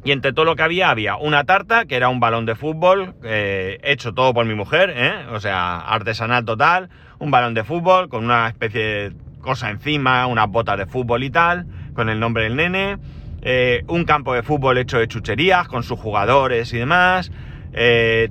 Y 0.04 0.12
entre 0.12 0.34
todo 0.34 0.46
lo 0.46 0.56
que 0.56 0.64
había, 0.64 0.90
había 0.90 1.16
una 1.16 1.44
tarta, 1.44 1.86
que 1.86 1.96
era 1.96 2.10
un 2.10 2.20
balón 2.20 2.48
de 2.48 2.56
fútbol, 2.56 3.14
eh, 3.22 3.80
hecho 3.84 4.12
todo 4.16 4.34
por 4.34 4.48
mi 4.48 4.56
mujer, 4.56 4.96
o 5.32 5.40
sea, 5.40 5.78
artesanal 5.78 6.44
total, 6.44 6.90
un 7.20 7.30
balón 7.30 7.54
de 7.54 7.64
fútbol 7.64 8.10
con 8.10 8.26
una 8.26 8.48
especie 8.48 8.82
de 8.82 9.14
cosa 9.42 9.70
encima, 9.70 10.26
unas 10.26 10.50
botas 10.50 10.80
de 10.80 10.88
fútbol 10.88 11.24
y 11.24 11.30
tal, 11.30 11.68
con 11.94 12.10
el 12.10 12.20
nombre 12.20 12.46
del 12.46 12.56
nene, 12.56 12.98
eh, 13.42 13.84
un 13.88 14.04
campo 14.06 14.34
de 14.34 14.44
fútbol 14.44 14.78
hecho 14.78 15.00
de 15.00 15.08
chucherías, 15.08 15.68
con 15.68 15.84
sus 15.84 16.00
jugadores 16.00 16.74
y 16.74 16.78
demás, 16.78 17.32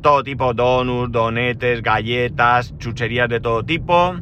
todo 0.02 0.24
tipo, 0.24 0.52
donuts, 0.52 1.12
donetes, 1.12 1.82
galletas, 1.82 2.76
chucherías 2.78 3.28
de 3.28 3.40
todo 3.40 3.64
tipo, 3.64 4.16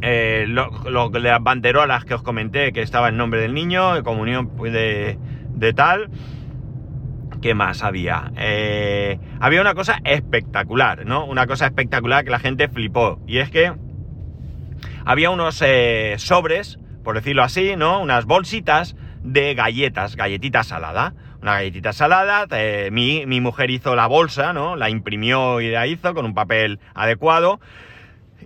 lo, 0.00 1.10
las 1.10 1.42
banderolas 1.42 2.04
que 2.04 2.14
os 2.14 2.22
comenté, 2.22 2.72
que 2.72 2.82
estaba 2.82 3.08
el 3.08 3.16
nombre 3.16 3.40
del 3.40 3.52
niño, 3.54 3.94
de 3.94 4.02
comunión 4.02 4.50
de, 4.56 5.18
de 5.50 5.72
tal, 5.74 6.08
¿Qué 7.40 7.54
más 7.54 7.82
había? 7.82 8.32
Eh, 8.36 9.18
había 9.40 9.60
una 9.60 9.74
cosa 9.74 10.00
espectacular, 10.04 11.04
¿no? 11.06 11.26
Una 11.26 11.46
cosa 11.46 11.66
espectacular 11.66 12.24
que 12.24 12.30
la 12.30 12.38
gente 12.38 12.68
flipó. 12.68 13.20
Y 13.26 13.38
es 13.38 13.50
que 13.50 13.72
había 15.04 15.30
unos 15.30 15.62
eh, 15.64 16.14
sobres, 16.18 16.78
por 17.04 17.14
decirlo 17.14 17.42
así, 17.42 17.76
¿no? 17.76 18.00
Unas 18.00 18.24
bolsitas 18.24 18.96
de 19.26 19.54
galletas, 19.54 20.16
galletita 20.16 20.62
salada. 20.62 21.14
Una 21.42 21.54
galletita 21.54 21.92
salada, 21.92 22.46
eh, 22.52 22.90
mi, 22.92 23.26
mi, 23.26 23.40
mujer 23.40 23.70
hizo 23.70 23.94
la 23.94 24.06
bolsa, 24.06 24.52
¿no? 24.52 24.76
La 24.76 24.88
imprimió 24.88 25.60
y 25.60 25.70
la 25.70 25.86
hizo 25.86 26.14
con 26.14 26.24
un 26.24 26.34
papel 26.34 26.80
adecuado. 26.94 27.60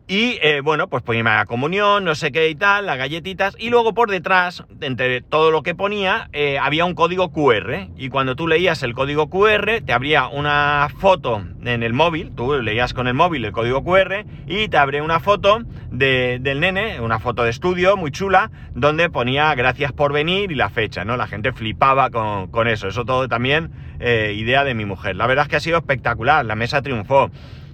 Y 0.09 0.39
eh, 0.43 0.61
bueno, 0.61 0.89
pues 0.89 1.03
ponía 1.03 1.23
la 1.23 1.47
comunión, 1.47 2.05
no 2.05 2.15
sé 2.15 2.33
qué 2.33 2.49
y 2.49 2.57
tal, 2.57 2.87
las 2.87 2.99
galletitas. 2.99 3.55
Y 3.59 3.71
luego 3.71 3.95
por 3.95 4.11
detrás, 4.11 4.65
entre 4.81 5.21
todo 5.21 5.51
lo 5.51 5.63
que 5.63 5.75
ponía, 5.75 6.29
eh, 6.33 6.59
había 6.59 6.85
un 6.85 6.95
código 6.95 7.31
QR. 7.31 7.89
Y 7.97 8.09
cuando 8.09 8.35
tú 8.35 8.49
leías 8.49 8.83
el 8.83 8.93
código 8.93 9.31
QR, 9.31 9.83
te 9.87 9.93
abría 9.93 10.27
una 10.27 10.89
foto 10.99 11.45
en 11.65 11.83
el 11.83 11.93
móvil. 11.93 12.33
Tú 12.35 12.61
leías 12.61 12.93
con 12.93 13.07
el 13.07 13.15
móvil 13.15 13.45
el 13.45 13.53
código 13.53 13.85
QR 13.85 14.25
y 14.47 14.69
te 14.69 14.77
abría 14.77 15.03
una 15.03 15.21
foto 15.21 15.63
del 15.91 16.61
nene, 16.61 17.01
una 17.01 17.19
foto 17.19 17.45
de 17.45 17.51
estudio 17.51 17.97
muy 17.97 18.11
chula, 18.11 18.51
donde 18.75 19.11
ponía 19.11 19.55
gracias 19.55 19.93
por 19.93 20.13
venir 20.13 20.51
y 20.51 20.55
la 20.55 20.71
fecha, 20.71 21.05
¿no? 21.05 21.17
La 21.17 21.27
gente 21.27 21.53
flipaba 21.53 22.11
con, 22.11 22.69
eso. 22.69 22.89
Eso 22.89 23.05
todo 23.05 23.29
también 23.29 23.71
eh, 24.01 24.35
idea 24.37 24.65
de 24.65 24.75
mi 24.75 24.85
mujer. 24.85 25.17
La 25.17 25.27
verdad 25.27 25.45
es 25.45 25.49
que 25.49 25.57
ha 25.57 25.61
sido 25.61 25.79
espectacular. 25.79 26.45
La 26.45 26.57
mesa 26.57 26.83
triunfó 26.83 27.31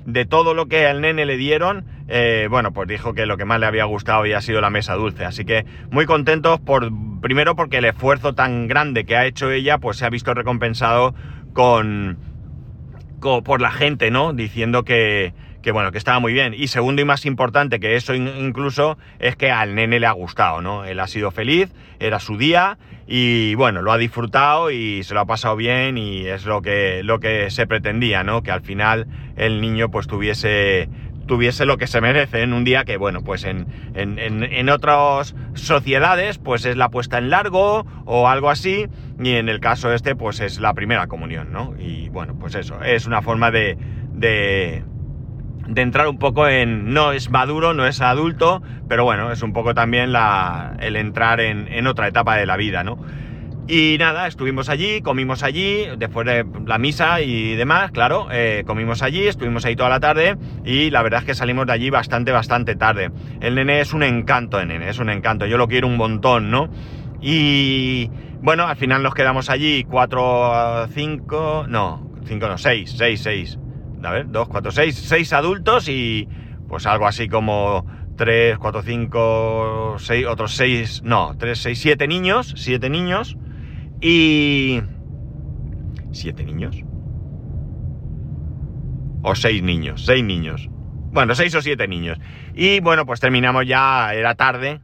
de 0.07 0.25
todo 0.25 0.55
lo 0.55 0.67
que 0.67 0.87
al 0.87 1.01
nene 1.01 1.27
le 1.27 1.37
dieron, 1.37 1.85
eh, 2.09 2.47
bueno, 2.49 2.73
pues 2.73 2.89
dijo 2.89 3.13
que 3.13 3.27
lo 3.27 3.37
que 3.37 3.45
más 3.45 3.61
le 3.61 3.67
había 3.67 3.85
gustado 3.85 4.21
había 4.21 4.41
sido 4.41 4.61
la 4.61 4.71
mesa 4.71 4.95
dulce. 4.95 5.25
Así 5.25 5.45
que 5.45 5.67
muy 5.91 6.07
contentos 6.07 6.61
por, 6.61 6.91
primero 7.21 7.57
porque 7.57 7.79
el 7.79 7.85
esfuerzo 7.85 8.35
tan 8.35 8.69
grande 8.69 9.05
que 9.05 9.17
ha 9.17 9.27
hecho 9.27 9.51
ella, 9.51 9.79
pues 9.79 9.99
se 9.99 10.07
ha 10.07 10.11
visto 10.11 10.33
recompensado 10.33 11.15
con, 11.53 12.19
por 13.21 13.61
la 13.61 13.73
gente, 13.73 14.11
¿no? 14.11 14.33
Diciendo 14.33 14.85
que, 14.85 15.35
que 15.67 15.73
bueno, 15.73 15.91
que 15.91 15.99
estaba 15.99 16.21
muy 16.21 16.33
bien. 16.33 16.55
Y 16.57 16.69
segundo 16.69 17.03
y 17.03 17.05
más 17.05 17.27
importante 17.27 17.81
que 17.81 17.97
eso 17.97 18.15
incluso 18.15 18.99
es 19.19 19.35
que 19.35 19.51
al 19.51 19.75
nene 19.75 19.99
le 19.99 20.07
ha 20.07 20.13
gustado, 20.13 20.63
¿no? 20.63 20.85
Él 20.85 21.01
ha 21.01 21.09
sido 21.09 21.33
feliz, 21.33 21.75
era 21.99 22.21
su 22.21 22.39
día 22.39 22.79
y 23.09 23.57
bueno, 23.57 23.83
lo 23.83 23.91
ha 23.91 23.99
disfrutado 23.99 24.71
y 24.71 25.03
se 25.03 25.13
lo 25.13 25.19
ha 25.19 25.27
pasado 25.27 25.57
bien 25.57 25.99
y 25.99 26.25
es 26.25 26.47
lo 26.47 26.63
que, 26.63 27.03
lo 27.03 27.19
que 27.19 27.51
se 27.51 27.67
pretendía, 27.67 28.23
¿no? 28.23 28.45
Que 28.45 28.53
al 28.53 28.61
final 28.61 29.09
el 29.37 29.61
niño 29.61 29.91
pues 29.91 30.07
tuviese 30.07 30.89
tuviese 31.27 31.67
lo 31.67 31.79
que 31.79 31.89
se 31.89 32.01
merece 32.01 32.43
en 32.43 32.53
un 32.53 32.63
día 32.63 32.85
que, 32.85 32.97
bueno, 32.97 33.23
pues 33.25 33.43
en, 33.43 33.67
en, 33.97 34.21
en, 34.21 34.69
otras 34.69 35.35
sociedades, 35.55 36.39
pues 36.39 36.65
es 36.65 36.77
la 36.77 36.91
puesta 36.91 37.19
en 37.19 37.31
largo 37.31 37.85
o 38.05 38.29
algo 38.29 38.51
así, 38.51 38.87
y 39.21 39.31
en 39.33 39.49
el 39.49 39.59
caso 39.59 39.93
este, 39.93 40.15
pues 40.15 40.39
es 40.39 40.61
la 40.61 40.75
primera 40.75 41.09
comunión, 41.09 41.51
¿no? 41.51 41.75
Y 41.81 42.09
bueno, 42.11 42.37
pues 42.39 42.55
eso, 42.55 42.81
es 42.85 43.09
una 43.09 43.23
forma 43.23 43.51
de, 43.51 43.77
de 44.13 44.85
de 45.69 45.83
entrar 45.83 46.09
un 46.09 46.19
poco 46.19 46.49
en, 46.49 46.93
no 46.93 47.13
es 47.13 47.31
maduro, 47.31 47.75
no 47.75 47.87
es 47.87 48.01
adulto, 48.01 48.63
pero 48.89 49.05
bueno, 49.05 49.33
es 49.33 49.43
un 49.43 49.53
poco 49.53 49.75
también 49.75 50.13
la, 50.13 50.77
el 50.81 50.97
entrar 50.97 51.41
en, 51.41 51.87
otra 51.87 52.09
etapa 52.09 52.37
de 52.37 52.47
la 52.47 52.57
vida, 52.57 52.85
¿no? 52.85 52.99
Y 53.69 53.97
nada, 53.99 54.29
estuvimos 54.29 54.69
allí, 54.69 55.01
comimos 55.03 55.43
allí, 55.43 55.87
después 55.99 56.25
de 56.25 56.47
la 56.67 56.79
misa 56.79 57.21
y 57.21 57.57
demás, 57.57 57.91
claro, 57.91 58.29
eh, 58.31 58.63
comimos 58.65 59.03
allí, 59.03 59.27
estuvimos 59.27 59.65
ahí 59.65 59.75
toda 59.75 59.89
la 59.89 59.99
tarde 59.99 60.37
y 60.65 60.91
la 60.91 61.03
verdad 61.03 61.21
es 61.21 61.27
que 61.27 61.35
salimos 61.35 61.67
de 61.67 61.73
allí 61.73 61.91
bastante, 61.91 62.31
bastante 62.31 62.77
tarde. 62.77 63.11
El 63.41 63.57
nene 63.57 63.81
es 63.81 63.93
un 63.93 64.05
encanto, 64.05 64.61
el 64.61 64.69
nene, 64.69 64.89
es 64.89 65.01
un 65.01 65.11
encanto, 65.11 65.47
yo 65.47 65.59
lo 65.59 65.67
quiero 65.67 65.89
un 65.89 65.97
montón, 65.97 66.49
¿no? 66.49 66.71
Y 67.21 68.09
bueno, 68.41 68.69
al 68.69 68.77
final 68.77 69.03
nos 69.03 69.15
quedamos 69.15 69.51
allí 69.51 69.83
4, 69.83 70.87
5, 70.95 71.67
no, 71.69 72.09
5 72.25 72.47
no, 72.47 72.59
6, 72.59 72.95
6, 72.97 73.21
6. 73.21 73.59
A 74.07 74.13
ver, 74.13 74.31
2, 74.31 74.49
4, 74.49 74.71
6, 74.71 74.95
6 74.95 75.33
adultos 75.33 75.89
y 75.89 76.29
pues 76.69 76.87
algo 76.87 77.07
así 77.07 77.29
como 77.29 77.87
3, 78.17 78.57
4, 78.59 78.83
5, 78.83 79.97
6, 79.99 80.27
otros 80.27 80.55
6, 80.55 81.03
no, 81.05 81.37
3, 81.37 81.59
6, 81.59 81.79
7 81.79 82.09
niños, 82.09 82.55
7 82.57 82.89
niños 82.89 83.37
y... 84.01 84.81
¿7 86.13 86.45
niños? 86.45 86.83
O 89.23 89.35
6 89.35 89.63
niños, 89.63 90.05
6 90.07 90.25
niños. 90.25 90.69
Bueno, 90.71 91.35
6 91.35 91.55
o 91.57 91.63
7 91.63 91.89
niños. 91.89 92.19
Y 92.55 92.81
bueno, 92.81 93.07
pues 93.07 93.21
terminamos 93.21 93.67
ya, 93.67 94.15
era 94.15 94.35
tarde, 94.35 94.81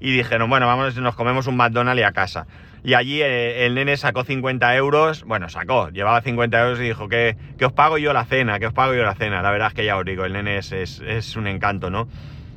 y 0.00 0.12
dijeron, 0.12 0.48
bueno, 0.50 0.66
vamos, 0.66 0.96
nos 0.96 1.14
comemos 1.14 1.46
un 1.46 1.56
McDonald's 1.56 2.00
y 2.00 2.04
a 2.04 2.12
casa. 2.12 2.46
Y 2.86 2.94
allí 2.94 3.20
eh, 3.20 3.66
el 3.66 3.74
nene 3.74 3.96
sacó 3.96 4.22
50 4.22 4.76
euros, 4.76 5.24
bueno, 5.24 5.48
sacó, 5.48 5.90
llevaba 5.90 6.22
50 6.22 6.60
euros 6.62 6.78
y 6.78 6.84
dijo 6.84 7.08
que, 7.08 7.36
que, 7.58 7.64
os 7.64 7.72
pago 7.72 7.98
yo 7.98 8.12
la 8.12 8.24
cena, 8.26 8.60
que 8.60 8.68
os 8.68 8.72
pago 8.72 8.94
yo 8.94 9.02
la 9.02 9.16
cena. 9.16 9.42
La 9.42 9.50
verdad 9.50 9.68
es 9.70 9.74
que 9.74 9.84
ya 9.84 9.96
os 9.96 10.04
digo, 10.04 10.24
el 10.24 10.34
nene 10.34 10.58
es, 10.58 10.70
es, 10.70 11.34
un 11.34 11.48
encanto, 11.48 11.90
¿no? 11.90 12.06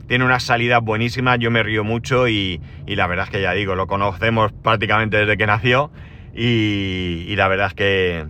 Tiene 0.07 0.23
unas 0.23 0.43
salidas 0.43 0.83
buenísimas, 0.83 1.39
yo 1.39 1.49
me 1.49 1.63
río 1.63 1.83
mucho 1.83 2.27
y, 2.27 2.61
y, 2.85 2.95
la 2.95 3.07
verdad 3.07 3.25
es 3.25 3.31
que 3.31 3.41
ya 3.41 3.53
digo, 3.53 3.73
lo 3.73 3.87
conocemos 3.87 4.51
prácticamente 4.51 5.17
desde 5.17 5.35
que 5.35 5.47
nació 5.47 5.89
y, 6.35 7.25
y 7.27 7.35
la 7.35 7.47
verdad 7.47 7.65
es 7.69 7.73
que, 7.73 8.25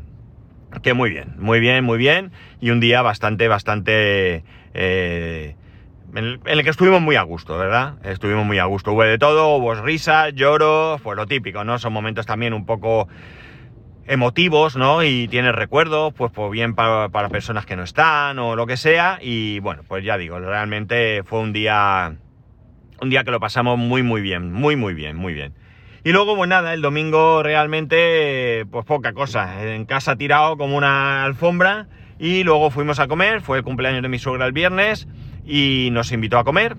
que 0.81 0.93
muy 0.93 1.09
bien, 1.09 1.33
muy 1.37 1.59
bien, 1.59 1.83
muy 1.83 1.97
bien. 1.97 2.31
Y 2.61 2.69
un 2.69 2.79
día 2.79 3.01
bastante, 3.01 3.49
bastante... 3.49 4.45
Eh, 4.73 5.55
en 6.15 6.39
el, 6.45 6.63
que 6.63 6.69
estuvimos 6.69 7.01
muy 7.01 7.15
a 7.15 7.21
gusto, 7.21 7.57
¿verdad? 7.57 7.95
Estuvimos 8.03 8.45
muy 8.45 8.59
a 8.59 8.65
gusto. 8.65 8.93
Hubo 8.93 9.03
de 9.03 9.17
todo, 9.17 9.55
hubo 9.55 9.75
risas, 9.75 10.33
lloros, 10.33 10.99
pues 11.01 11.15
lo 11.15 11.27
típico, 11.27 11.63
¿no? 11.63 11.77
Son 11.77 11.93
momentos 11.93 12.25
también 12.25 12.53
un 12.53 12.65
poco 12.65 13.07
emotivos, 14.07 14.75
¿no? 14.75 15.03
Y 15.03 15.27
tienes 15.27 15.53
recuerdos, 15.53 16.13
pues, 16.13 16.31
pues 16.31 16.51
bien 16.51 16.73
para, 16.73 17.09
para, 17.09 17.29
personas 17.29 17.65
que 17.65 17.75
no 17.75 17.83
están 17.83 18.39
o 18.39 18.55
lo 18.55 18.65
que 18.65 18.77
sea. 18.77 19.19
Y 19.21 19.59
bueno, 19.59 19.83
pues 19.87 20.03
ya 20.03 20.17
digo, 20.17 20.39
realmente 20.39 21.21
fue 21.23 21.39
un 21.39 21.53
día, 21.53 22.15
un 23.01 23.09
día 23.09 23.23
que 23.23 23.31
lo 23.31 23.39
pasamos 23.39 23.77
muy, 23.77 24.01
muy 24.01 24.21
bien, 24.21 24.51
muy, 24.51 24.75
muy 24.75 24.93
bien, 24.93 25.15
muy 25.15 25.33
bien. 25.33 25.53
Y 26.03 26.11
luego, 26.11 26.35
pues 26.35 26.49
nada, 26.49 26.73
el 26.73 26.81
domingo 26.81 27.43
realmente, 27.43 28.65
pues 28.71 28.85
poca 28.85 29.13
cosa. 29.13 29.63
En 29.63 29.85
casa 29.85 30.15
tirado 30.15 30.57
como 30.57 30.75
una 30.75 31.23
alfombra. 31.23 31.87
Y 32.17 32.43
luego 32.43 32.69
fuimos 32.69 32.99
a 32.99 33.07
comer, 33.07 33.41
fue 33.41 33.59
el 33.59 33.63
cumpleaños 33.63 34.01
de 34.01 34.09
mi 34.09 34.19
suegra 34.19 34.45
el 34.45 34.51
viernes 34.51 35.07
y 35.49 35.89
nos 35.91 36.11
invitó 36.11 36.37
a 36.37 36.43
comer. 36.43 36.77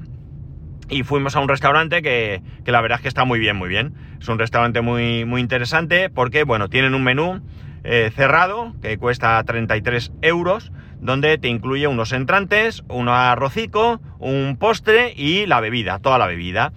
Y 0.89 1.03
fuimos 1.03 1.37
a 1.37 1.41
un 1.41 1.49
restaurante 1.49 2.03
que, 2.03 2.43
que, 2.65 2.73
la 2.73 2.81
verdad 2.81 2.99
es 2.99 3.03
que 3.03 3.09
está 3.09 3.25
muy 3.25 3.39
bien, 3.39 3.57
muy 3.57 3.69
bien. 3.69 3.95
Es 4.21 4.29
un 4.29 4.39
restaurante 4.39 4.81
muy, 4.81 5.25
muy 5.25 5.41
interesante 5.41 6.11
porque, 6.11 6.45
bueno, 6.45 6.69
tienen 6.69 6.95
un 6.95 7.05
menú 7.05 7.43
eh, 7.85 8.11
cerrado 8.15 8.75
que 8.83 8.99
cuesta 8.99 9.43
33 9.43 10.13
euros, 10.23 10.73
donde 11.01 11.39
te 11.39 11.49
incluye 11.49 11.87
unos 11.87 12.13
entrantes, 12.13 12.83
un 12.89 13.09
arrocico, 13.09 14.01
un 14.19 14.57
postre 14.59 15.13
y 15.17 15.47
la 15.47 15.61
bebida, 15.61 15.99
toda 15.99 16.19
la 16.19 16.27
bebida 16.27 16.73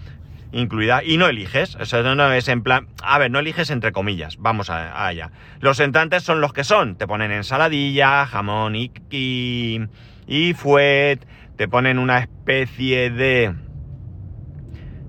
incluida. 0.53 1.03
Y 1.03 1.17
no 1.17 1.27
eliges, 1.27 1.75
o 1.75 1.85
sea, 1.85 2.03
no 2.03 2.31
es 2.31 2.47
en 2.47 2.61
plan, 2.61 2.87
a 3.03 3.17
ver, 3.17 3.31
no 3.31 3.39
eliges 3.39 3.69
entre 3.69 3.91
comillas, 3.91 4.37
vamos 4.37 4.69
a, 4.69 5.05
allá. 5.05 5.31
Los 5.59 5.79
entrantes 5.79 6.23
son 6.23 6.39
los 6.39 6.53
que 6.53 6.63
son, 6.63 6.95
te 6.95 7.07
ponen 7.07 7.31
ensaladilla, 7.31 8.25
jamón 8.27 8.75
y, 8.75 8.91
y, 9.09 9.81
y 10.27 10.53
fuet, 10.53 11.25
ponen 11.67 11.99
una 11.99 12.19
especie 12.19 13.09
de 13.09 13.53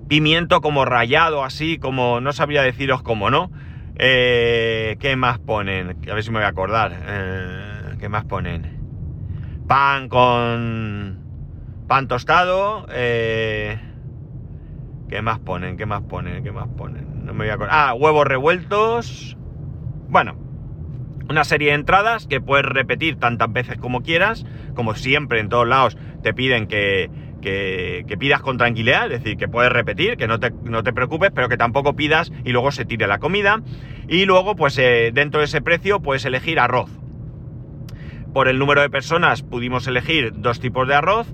pimiento 0.07 0.61
como 0.61 0.85
rayado, 0.85 1.43
así 1.43 1.77
como, 1.77 2.21
no 2.21 2.33
sabría 2.33 2.61
deciros 2.61 3.01
cómo, 3.01 3.29
¿no? 3.29 3.51
Eh, 3.97 4.97
¿Qué 4.99 5.15
más 5.15 5.39
ponen? 5.39 5.97
A 6.09 6.13
ver 6.13 6.23
si 6.23 6.31
me 6.31 6.39
voy 6.39 6.45
a 6.45 6.49
acordar. 6.49 6.91
Eh, 7.07 7.95
¿Qué 7.99 8.09
más 8.09 8.25
ponen? 8.25 8.79
Pan 9.67 10.09
con... 10.09 11.19
Pan 11.87 12.07
tostado. 12.07 12.85
Eh, 12.91 13.79
¿Qué 15.09 15.21
más 15.21 15.39
ponen? 15.39 15.77
¿Qué 15.77 15.85
más 15.85 16.01
ponen? 16.01 16.43
¿Qué 16.43 16.51
más 16.51 16.67
ponen? 16.75 17.25
No 17.25 17.33
me 17.33 17.45
voy 17.45 17.49
a 17.49 17.53
acordar. 17.53 17.75
Ah, 17.75 17.93
huevos 17.93 18.27
revueltos. 18.27 19.37
Bueno, 20.09 20.35
una 21.29 21.43
serie 21.43 21.69
de 21.69 21.75
entradas 21.75 22.27
que 22.27 22.41
puedes 22.41 22.65
repetir 22.65 23.17
tantas 23.17 23.51
veces 23.51 23.77
como 23.77 24.01
quieras, 24.01 24.45
como 24.75 24.95
siempre 24.95 25.39
en 25.39 25.49
todos 25.49 25.67
lados 25.67 25.97
te 26.25 26.33
piden 26.33 26.65
que, 26.65 27.07
que, 27.39 28.03
que 28.07 28.17
pidas 28.17 28.41
con 28.41 28.57
tranquilidad, 28.57 29.11
es 29.11 29.23
decir, 29.23 29.37
que 29.37 29.47
puedes 29.47 29.71
repetir, 29.71 30.17
que 30.17 30.25
no 30.27 30.39
te, 30.39 30.51
no 30.63 30.81
te, 30.81 30.91
preocupes, 30.91 31.29
pero 31.35 31.49
que 31.49 31.55
tampoco 31.55 31.95
pidas 31.95 32.31
y 32.43 32.51
luego 32.51 32.71
se 32.71 32.83
tire 32.83 33.05
la 33.05 33.19
comida. 33.19 33.61
Y 34.07 34.25
luego, 34.25 34.55
pues 34.55 34.75
eh, 34.79 35.11
dentro 35.13 35.41
de 35.41 35.45
ese 35.45 35.61
precio 35.61 35.99
puedes 35.99 36.25
elegir 36.25 36.59
arroz. 36.59 36.89
Por 38.33 38.47
el 38.47 38.57
número 38.57 38.81
de 38.81 38.89
personas 38.89 39.43
pudimos 39.43 39.85
elegir 39.85 40.33
dos 40.35 40.59
tipos 40.59 40.87
de 40.87 40.95
arroz 40.95 41.27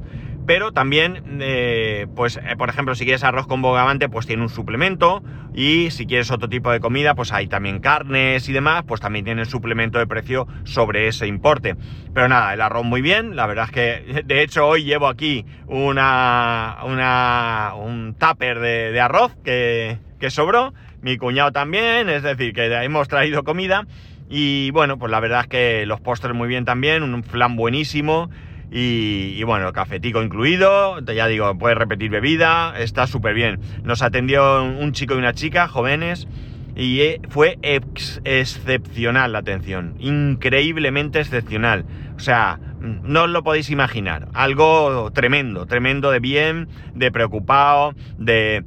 pero 0.46 0.72
también, 0.72 1.40
eh, 1.42 2.08
pues, 2.16 2.38
eh, 2.38 2.56
por 2.58 2.70
ejemplo, 2.70 2.96
si 2.96 3.06
quieres 3.06 3.24
arroz 3.24 3.48
con 3.48 3.62
bogavante, 3.62 4.10
pues 4.10 4.26
tiene 4.26 4.44
un 4.44 4.50
suplemento, 4.50 5.24
y 5.54 5.92
si 5.92 6.06
quieres 6.06 6.32
otro 6.32 6.50
tipo 6.50 6.72
de 6.72 6.80
comida, 6.80 7.16
pues 7.16 7.32
hay 7.32 7.48
también 7.48 7.80
carnes 7.80 8.48
y 8.50 8.54
demás, 8.54 8.84
pues 8.88 9.02
también 9.02 9.26
tiene 9.26 9.46
suplemento 9.46 10.00
de 10.00 10.08
precio 10.08 10.48
sobre 10.64 11.08
ese 11.08 11.28
importe. 11.28 11.76
Pero 12.14 12.28
nada, 12.28 12.54
el 12.54 12.62
arroz 12.62 12.86
muy 12.86 13.02
bien, 13.02 13.36
la 13.36 13.48
verdad 13.48 13.66
es 13.66 13.72
que, 13.72 14.24
de 14.26 14.42
hecho, 14.42 14.68
hoy 14.68 14.84
llevo 14.84 15.08
aquí 15.08 15.46
una, 15.68 16.78
una 16.86 17.74
un 17.76 18.16
tupper 18.18 18.60
de, 18.60 18.92
de 18.92 19.00
arroz 19.00 19.36
que, 19.44 20.00
que 20.20 20.30
sobró, 20.30 20.74
mi 21.02 21.18
cuñado 21.18 21.52
también, 21.52 22.10
es 22.10 22.24
decir, 22.24 22.54
que 22.54 22.66
hemos 22.84 23.08
traído 23.08 23.44
comida, 23.44 23.86
y 24.30 24.72
bueno, 24.72 24.98
pues 24.98 25.12
la 25.12 25.20
verdad 25.20 25.42
es 25.42 25.48
que 25.48 25.86
los 25.86 26.00
postres 26.00 26.34
muy 26.34 26.48
bien 26.48 26.64
también, 26.64 27.04
un 27.04 27.22
flan 27.22 27.58
buenísimo, 27.58 28.30
y, 28.72 29.36
y, 29.38 29.44
bueno, 29.44 29.74
cafetico 29.74 30.24
incluido, 30.24 31.00
ya 31.02 31.28
digo, 31.28 31.58
puedes 31.58 31.78
repetir 31.78 32.10
bebida, 32.10 32.74
está 32.80 33.06
súper 33.06 33.34
bien. 33.34 33.60
Nos 33.84 34.02
atendió 34.02 34.64
un 34.64 34.94
chico 34.94 35.14
y 35.14 35.18
una 35.18 35.34
chica, 35.34 35.68
jóvenes, 35.68 36.28
y 36.76 37.02
eh, 37.02 37.22
fue 37.30 37.60
ex 37.62 38.22
excepcional 38.24 39.34
la 39.34 39.40
atención, 39.40 39.96
increíblemente 40.00 41.20
excepcional. 41.20 41.86
O 42.16 42.20
sea, 42.20 42.60
no 42.80 43.24
os 43.24 43.30
lo 43.30 43.44
podéis 43.44 43.70
imaginar, 43.70 44.28
algo 44.34 45.12
tremendo, 45.12 45.66
tremendo 45.66 46.12
de 46.12 46.20
bien, 46.20 46.70
de 46.96 47.12
preocupado, 47.12 47.94
de 48.18 48.64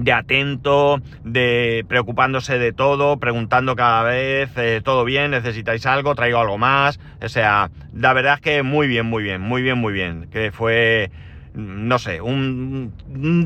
de 0.00 0.12
atento, 0.12 1.00
de 1.24 1.84
preocupándose 1.88 2.58
de 2.58 2.72
todo, 2.72 3.18
preguntando 3.18 3.76
cada 3.76 4.02
vez, 4.02 4.50
eh, 4.56 4.80
todo 4.84 5.04
bien, 5.04 5.30
necesitáis 5.30 5.86
algo, 5.86 6.14
traigo 6.14 6.38
algo 6.38 6.58
más, 6.58 6.98
o 7.22 7.28
sea, 7.28 7.70
la 7.94 8.12
verdad 8.12 8.34
es 8.34 8.40
que 8.40 8.62
muy 8.62 8.86
bien, 8.86 9.06
muy 9.06 9.22
bien, 9.22 9.40
muy 9.40 9.62
bien, 9.62 9.78
muy 9.78 9.92
bien, 9.92 10.28
que 10.32 10.50
fue, 10.50 11.10
no 11.54 11.98
sé, 11.98 12.20
un, 12.20 12.92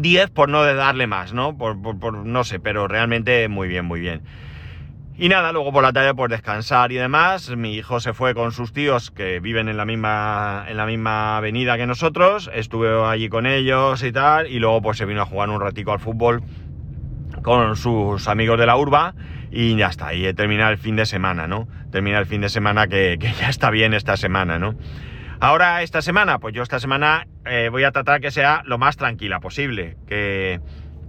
10 0.00 0.30
por 0.30 0.48
no 0.48 0.64
darle 0.64 1.06
más, 1.06 1.32
¿no? 1.32 1.56
Por, 1.56 1.80
por, 1.80 1.98
por, 1.98 2.14
no 2.14 2.44
sé, 2.44 2.60
pero 2.60 2.88
realmente 2.88 3.48
muy 3.48 3.68
bien, 3.68 3.84
muy 3.84 4.00
bien. 4.00 4.22
Y 5.20 5.28
nada, 5.28 5.50
luego 5.50 5.72
por 5.72 5.82
la 5.82 5.92
tarde 5.92 6.14
pues 6.14 6.30
descansar 6.30 6.92
y 6.92 6.94
demás. 6.94 7.50
Mi 7.56 7.74
hijo 7.74 7.98
se 7.98 8.12
fue 8.12 8.34
con 8.34 8.52
sus 8.52 8.72
tíos 8.72 9.10
que 9.10 9.40
viven 9.40 9.68
en 9.68 9.76
la 9.76 9.84
misma, 9.84 10.64
en 10.68 10.76
la 10.76 10.86
misma 10.86 11.38
avenida 11.38 11.76
que 11.76 11.88
nosotros. 11.88 12.48
Estuve 12.54 13.04
allí 13.04 13.28
con 13.28 13.44
ellos 13.44 14.04
y 14.04 14.12
tal. 14.12 14.46
Y 14.46 14.60
luego 14.60 14.80
pues 14.80 14.96
se 14.96 15.06
vino 15.06 15.22
a 15.22 15.26
jugar 15.26 15.50
un 15.50 15.60
ratico 15.60 15.90
al 15.90 15.98
fútbol 15.98 16.44
con 17.42 17.74
sus 17.74 18.28
amigos 18.28 18.60
de 18.60 18.66
la 18.66 18.76
urba. 18.76 19.14
Y 19.50 19.74
ya 19.76 19.88
está, 19.88 20.14
y 20.14 20.24
he 20.24 20.34
terminado 20.34 20.70
el 20.70 20.78
fin 20.78 20.94
de 20.94 21.04
semana, 21.04 21.48
¿no? 21.48 21.66
Termina 21.90 22.20
el 22.20 22.26
fin 22.26 22.42
de 22.42 22.48
semana 22.48 22.86
que, 22.86 23.16
que, 23.18 23.32
ya 23.32 23.48
está 23.48 23.70
bien 23.70 23.94
esta 23.94 24.16
semana, 24.16 24.60
¿no? 24.60 24.76
Ahora, 25.40 25.82
esta 25.82 26.00
semana, 26.00 26.38
pues 26.38 26.54
yo 26.54 26.62
esta 26.62 26.78
semana 26.78 27.26
eh, 27.44 27.70
voy 27.72 27.82
a 27.82 27.90
tratar 27.90 28.20
que 28.20 28.30
sea 28.30 28.62
lo 28.66 28.78
más 28.78 28.96
tranquila 28.96 29.40
posible. 29.40 29.96
Que, 30.06 30.60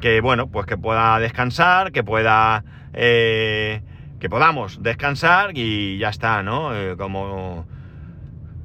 que 0.01 0.19
bueno, 0.21 0.49
pues 0.49 0.65
que 0.65 0.77
pueda 0.77 1.19
descansar, 1.19 1.91
que 1.91 2.03
pueda... 2.03 2.63
Eh, 2.93 3.83
que 4.19 4.29
podamos 4.29 4.83
descansar 4.83 5.51
y 5.57 5.97
ya 5.97 6.09
está, 6.09 6.43
¿no? 6.43 6.75
Eh, 6.75 6.95
como 6.97 7.65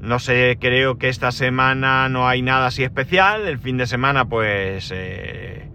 no 0.04 0.18
sé, 0.18 0.58
creo 0.60 0.98
que 0.98 1.08
esta 1.08 1.32
semana 1.32 2.10
no 2.10 2.28
hay 2.28 2.42
nada 2.42 2.66
así 2.66 2.82
especial. 2.82 3.48
El 3.48 3.58
fin 3.58 3.78
de 3.78 3.86
semana, 3.86 4.26
pues 4.26 4.92
eh, 4.94 5.66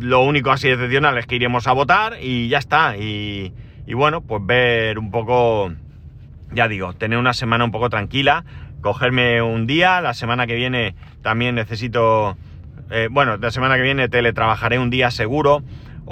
lo 0.00 0.22
único 0.22 0.50
así 0.50 0.68
excepcional 0.68 1.16
es 1.18 1.26
que 1.26 1.36
iremos 1.36 1.68
a 1.68 1.72
votar 1.72 2.16
y 2.20 2.48
ya 2.48 2.58
está. 2.58 2.96
Y, 2.96 3.52
y, 3.86 3.94
bueno, 3.94 4.22
pues 4.22 4.44
ver 4.44 4.98
un 4.98 5.12
poco, 5.12 5.72
ya 6.52 6.66
digo, 6.66 6.94
tener 6.94 7.16
una 7.16 7.32
semana 7.32 7.64
un 7.64 7.70
poco 7.70 7.90
tranquila, 7.90 8.44
cogerme 8.80 9.40
un 9.40 9.68
día. 9.68 10.00
La 10.00 10.14
semana 10.14 10.48
que 10.48 10.56
viene 10.56 10.96
también 11.22 11.54
necesito, 11.54 12.36
eh, 12.90 13.06
bueno, 13.08 13.36
la 13.36 13.52
semana 13.52 13.76
que 13.76 13.82
viene 13.82 14.08
teletrabajaré 14.08 14.80
un 14.80 14.90
día 14.90 15.12
seguro 15.12 15.62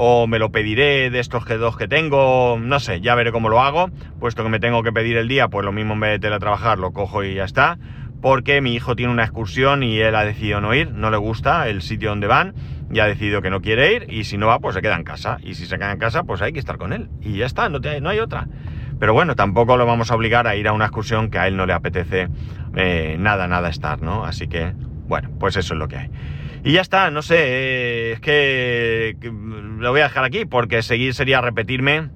o 0.02 0.26
me 0.26 0.38
lo 0.38 0.50
pediré 0.50 1.10
de 1.10 1.20
estos 1.20 1.44
que 1.44 1.58
dos 1.58 1.76
que 1.76 1.86
tengo, 1.86 2.58
no 2.58 2.80
sé, 2.80 3.02
ya 3.02 3.14
veré 3.14 3.32
cómo 3.32 3.50
lo 3.50 3.60
hago, 3.60 3.90
puesto 4.18 4.42
que 4.42 4.48
me 4.48 4.58
tengo 4.58 4.82
que 4.82 4.92
pedir 4.92 5.18
el 5.18 5.28
día, 5.28 5.48
pues 5.48 5.62
lo 5.62 5.72
mismo 5.72 5.92
en 5.92 6.00
vez 6.00 6.10
de 6.12 6.18
teletrabajar 6.20 6.78
lo 6.78 6.92
cojo 6.92 7.22
y 7.22 7.34
ya 7.34 7.44
está, 7.44 7.78
porque 8.22 8.62
mi 8.62 8.74
hijo 8.74 8.96
tiene 8.96 9.12
una 9.12 9.24
excursión 9.24 9.82
y 9.82 9.98
él 9.98 10.14
ha 10.14 10.24
decidido 10.24 10.62
no 10.62 10.72
ir, 10.72 10.90
no 10.92 11.10
le 11.10 11.18
gusta 11.18 11.68
el 11.68 11.82
sitio 11.82 12.08
donde 12.08 12.28
van, 12.28 12.54
ya 12.88 13.04
ha 13.04 13.08
decidido 13.08 13.42
que 13.42 13.50
no 13.50 13.60
quiere 13.60 13.92
ir 13.92 14.06
y 14.08 14.24
si 14.24 14.38
no 14.38 14.46
va, 14.46 14.58
pues 14.58 14.74
se 14.74 14.80
queda 14.80 14.96
en 14.96 15.04
casa. 15.04 15.36
Y 15.42 15.54
si 15.54 15.66
se 15.66 15.76
queda 15.76 15.92
en 15.92 15.98
casa, 15.98 16.24
pues 16.24 16.40
hay 16.40 16.54
que 16.54 16.60
estar 16.60 16.78
con 16.78 16.94
él. 16.94 17.10
Y 17.20 17.36
ya 17.36 17.44
está, 17.44 17.68
no, 17.68 17.78
no 17.78 18.08
hay 18.08 18.20
otra. 18.20 18.48
Pero 18.98 19.12
bueno, 19.12 19.36
tampoco 19.36 19.76
lo 19.76 19.84
vamos 19.84 20.10
a 20.10 20.14
obligar 20.14 20.46
a 20.46 20.56
ir 20.56 20.66
a 20.66 20.72
una 20.72 20.86
excursión 20.86 21.30
que 21.30 21.38
a 21.38 21.46
él 21.46 21.58
no 21.58 21.66
le 21.66 21.74
apetece 21.74 22.28
eh, 22.74 23.16
nada, 23.18 23.48
nada 23.48 23.68
estar, 23.68 24.00
¿no? 24.00 24.24
Así 24.24 24.48
que, 24.48 24.72
bueno, 25.08 25.28
pues 25.38 25.56
eso 25.56 25.74
es 25.74 25.78
lo 25.78 25.88
que 25.88 25.98
hay. 25.98 26.10
Y 26.62 26.72
ya 26.72 26.82
está, 26.82 27.10
no 27.10 27.22
sé, 27.22 27.36
eh, 27.38 28.12
es 28.12 28.20
que, 28.20 29.16
lo 29.78 29.90
voy 29.90 30.00
a 30.00 30.04
dejar 30.04 30.24
aquí 30.24 30.44
porque 30.44 30.82
seguir 30.82 31.14
sería 31.14 31.40
repetirme 31.40 32.10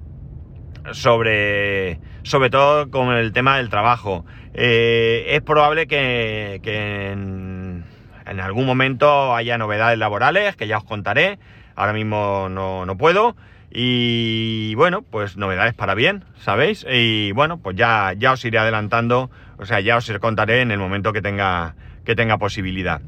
sobre, 0.91 1.99
sobre 2.21 2.51
todo 2.51 2.91
con 2.91 3.11
el 3.13 3.33
tema 3.33 3.57
del 3.57 3.69
trabajo. 3.69 4.23
Eh, 4.53 5.25
es 5.29 5.41
probable 5.41 5.87
que, 5.87 6.61
en, 6.63 7.83
algún 8.39 8.65
momento 8.67 9.35
haya 9.35 9.57
novedades 9.57 9.97
laborales 9.97 10.55
que 10.55 10.67
ya 10.67 10.77
os 10.77 10.83
contaré. 10.83 11.39
Ahora 11.75 11.93
mismo 11.93 12.47
no, 12.49 12.85
no 12.85 12.97
puedo. 12.97 13.35
Y 13.71 14.75
bueno, 14.75 15.01
pues 15.01 15.37
novedades 15.37 15.73
para 15.73 15.95
bien, 15.95 16.23
¿sabéis? 16.37 16.85
Y 16.89 17.31
bueno, 17.31 17.57
pues 17.57 17.75
ya, 17.75 18.13
ya 18.15 18.33
os 18.33 18.45
iré 18.45 18.59
adelantando, 18.59 19.31
o 19.57 19.65
sea, 19.65 19.81
ya 19.81 19.97
os 19.97 20.09
contaré 20.19 20.61
en 20.61 20.71
el 20.71 20.77
momento 20.77 21.11
que 21.11 21.21
tenga, 21.21 21.75
que 22.05 22.15
tenga 22.15 22.37
posibilidad. 22.37 23.01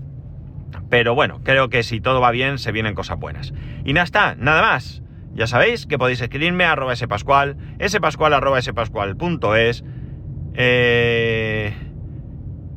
Pero 0.90 1.16
bueno, 1.16 1.42
creo 1.44 1.70
que 1.70 1.84
si 1.84 2.00
todo 2.00 2.22
va 2.22 2.32
bien, 2.32 2.58
se 2.58 2.72
vienen 2.72 2.96
cosas 2.96 3.20
buenas. 3.20 3.54
Y 3.84 3.94
nada 3.94 4.06
está, 4.06 4.36
nada 4.36 4.62
más. 4.62 5.02
Ya 5.34 5.48
sabéis 5.48 5.86
que 5.86 5.98
podéis 5.98 6.22
escribirme 6.22 6.64
a 6.64 6.72
arroba 6.72 6.96
spascual, 6.96 7.58
spascual 7.88 8.34
arroba 8.34 8.62
spascual.es. 8.62 9.84
Eh, 10.56 11.74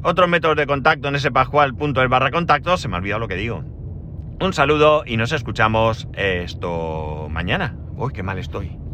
otros 0.02 0.28
métodos 0.28 0.56
de 0.56 0.66
contacto 0.66 1.08
en 1.08 1.18
spascual.es 1.18 2.08
barra 2.08 2.30
contacto, 2.30 2.76
se 2.76 2.88
me 2.88 2.96
ha 2.96 2.98
olvidado 2.98 3.20
lo 3.20 3.28
que 3.28 3.36
digo. 3.36 3.64
Un 4.40 4.52
saludo 4.52 5.02
y 5.06 5.16
nos 5.16 5.32
escuchamos 5.32 6.08
esto 6.14 7.28
mañana. 7.30 7.76
Uy, 7.96 8.12
qué 8.12 8.22
mal 8.22 8.38
estoy. 8.38 8.89